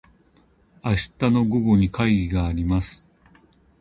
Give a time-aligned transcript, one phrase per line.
[0.83, 3.07] 明日の午後に会議があります。